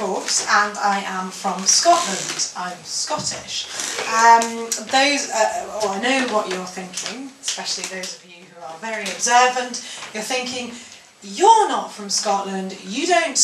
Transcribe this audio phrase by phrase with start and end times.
[0.00, 2.52] Forbes, and I am from Scotland.
[2.56, 3.68] I'm Scottish.
[4.08, 8.78] Um, those, uh, well, I know what you're thinking, especially those of you who are
[8.78, 9.84] very observant.
[10.14, 10.72] You're thinking,
[11.22, 12.78] you're not from Scotland.
[12.82, 13.36] You don't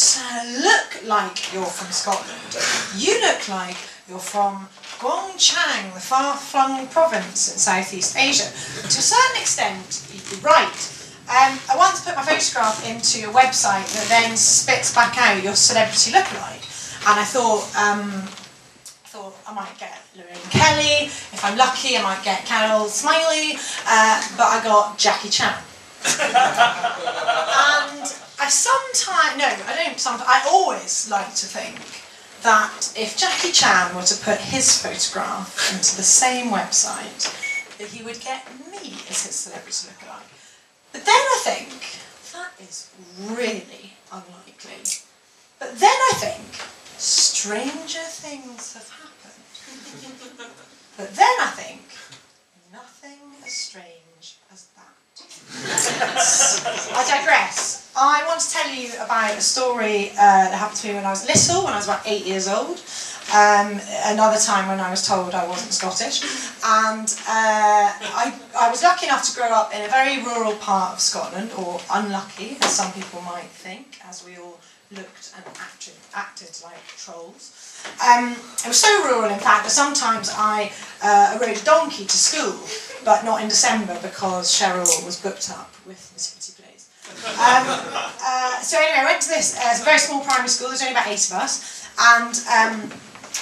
[0.62, 2.56] look like you're from Scotland.
[2.96, 3.76] You look like
[4.08, 8.48] you're from Guangchang, the far-flung province in Southeast Asia.
[8.80, 10.95] To a certain extent, you'd be right.
[11.26, 15.56] Um, I once put my photograph into a website that then spits back out your
[15.56, 16.62] celebrity lookalike,
[17.02, 18.22] and I thought, um,
[19.02, 21.06] I thought I might get Lorraine Kelly.
[21.06, 23.58] If I'm lucky, I might get Carol Smillie,
[23.90, 25.58] uh, but I got Jackie Chan.
[26.06, 28.06] and
[28.38, 31.82] I sometimes, no, I don't sometimes, I always like to think
[32.42, 37.34] that if Jackie Chan were to put his photograph into the same website,
[37.78, 40.35] that he would get me as his celebrity lookalike.
[40.96, 41.68] But then I think,
[42.32, 42.88] that is
[43.20, 44.80] really unlikely.
[45.58, 46.40] But then I think,
[46.96, 49.44] stranger things have happened.
[50.96, 51.82] but then I think,
[52.72, 54.96] nothing as strange as that.
[56.96, 57.92] I digress.
[57.94, 61.10] I want to tell you about a story uh, that happened to me when I
[61.10, 62.80] was little, when I was about eight years old.
[63.36, 66.24] Um, another time when I was told I wasn't Scottish.
[66.64, 67.92] And uh,
[68.22, 71.50] I, I was lucky enough to grow up in a very rural part of Scotland,
[71.58, 74.58] or unlucky, as some people might think, as we all
[74.90, 77.52] looked and acted, acted like trolls.
[78.00, 78.32] Um,
[78.64, 82.56] it was so rural, in fact, that sometimes I uh, rode a donkey to school,
[83.04, 86.88] but not in December because Cheryl was booked up with Nativity Plays.
[87.36, 90.94] Um, uh, so anyway, I went to this uh, very small primary school, there's only
[90.94, 92.90] about eight of us, and um,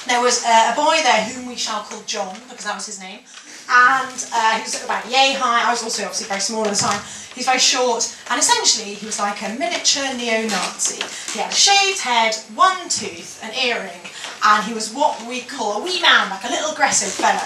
[0.07, 3.01] there was uh, a boy there whom we shall call John, because that was his
[3.01, 3.21] name.
[3.65, 5.65] And uh, he was about yay high.
[5.65, 7.01] I was also obviously very small at the time.
[7.35, 11.03] He's very short, and essentially he was like a miniature neo-Nazi.
[11.33, 14.05] He had a shaved head, one tooth, an earring,
[14.45, 17.43] and he was what we call a wee man, like a little aggressive fella.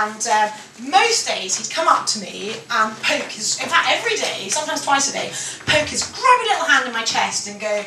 [0.00, 0.48] And uh,
[0.88, 4.80] most days he'd come up to me and poke his, in fact every day, sometimes
[4.86, 5.28] twice a day,
[5.68, 7.84] poke his grubby little hand in my chest and go,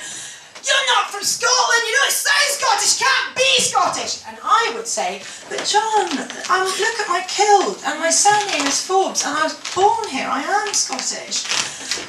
[0.62, 3.19] you're not from Scotland, you don't sound Scottish, can't be
[3.60, 4.24] Scottish.
[4.28, 6.08] And I would say, but John,
[6.50, 10.28] um, look at my kilt, and my surname is Forbes, and I was born here,
[10.28, 11.44] I am Scottish.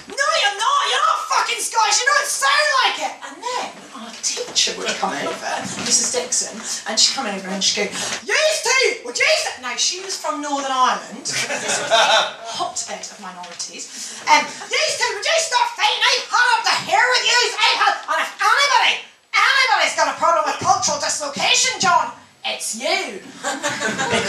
[0.09, 3.15] No, you're not, you're not fucking Scottish, you don't sound like it.
[3.27, 5.53] And then our teacher would come over,
[5.87, 6.55] Mrs Dixon,
[6.89, 9.31] and she'd come over and she'd go, Used to, would you
[9.61, 12.01] Now, she was from Northern Ireland, this was a
[12.57, 17.05] hotbed of minorities, and used to, would you stop saying I have up the hair
[17.13, 17.30] with you,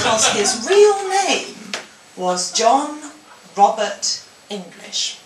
[0.01, 1.53] because his real name
[2.17, 2.99] was John
[3.55, 5.19] Robert English.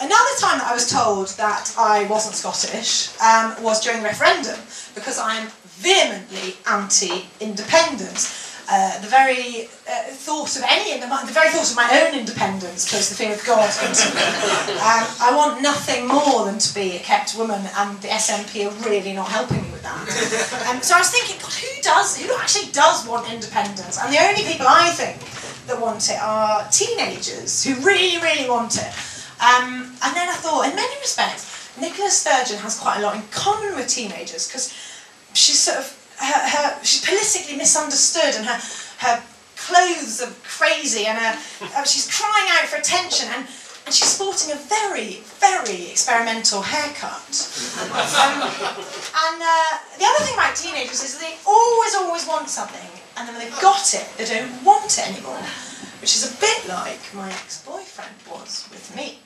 [0.00, 4.58] Another time that I was told that I wasn't Scottish um, was during referendum
[4.94, 8.40] because I'm vehemently anti-independence.
[8.72, 13.10] Uh, the very uh, thought of any, the, very thought of my own independence puts
[13.10, 14.22] the fear of God into me.
[14.78, 18.88] Um, I want nothing more than to be a kept woman, and the SNP are
[18.88, 20.70] really not helping me with that.
[20.70, 21.39] Um, so I was thinking,
[21.80, 23.98] who does, who actually does want independence?
[23.98, 25.18] And the only people I think
[25.66, 28.92] that want it are teenagers who really, really want it.
[29.40, 33.22] Um, and then I thought, in many respects, Nicola Sturgeon has quite a lot in
[33.30, 34.68] common with teenagers because
[35.32, 38.60] she's sort of her, her, she's politically misunderstood and her
[38.98, 39.22] her
[39.56, 43.46] clothes are crazy and her, she's crying out for attention and
[43.86, 47.26] and she's sporting a very, very experimental haircut.
[47.82, 51.18] Um, and uh, the other thing about teenagers is
[52.40, 55.44] want something, and then when they've got it, they don't want it anymore.
[56.00, 59.18] Which is a bit like my ex-boyfriend was with me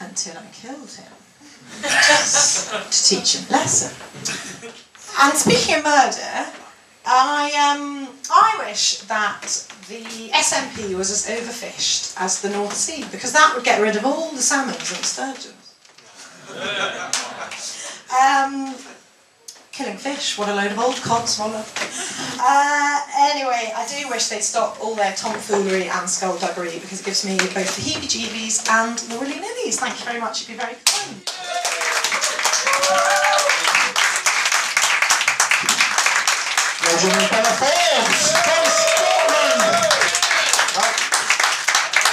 [0.00, 1.12] until I killed him.
[1.82, 3.92] Just to teach him a lesson.
[5.20, 6.46] And speaking of murder,
[7.04, 9.42] I, um, I wish that
[9.88, 14.06] the SNP was as overfished as the North Sea, because that would get rid of
[14.06, 15.74] all the salmons and sturgeons.
[18.08, 18.74] Um,
[19.76, 21.60] killing fish, what a load of old cod swallow.
[22.40, 22.96] Uh,
[23.28, 27.36] anyway, I do wish they'd stop all their tomfoolery and skullduggery because it gives me
[27.52, 29.76] both the heebie-jeebies and the willy nillies.
[29.76, 31.20] Thank you very much, you'd be very kind.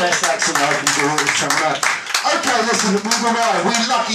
[0.03, 1.07] Best accent I can do.
[2.27, 3.23] Okay, listen, we're,
[3.63, 4.11] we're lucky.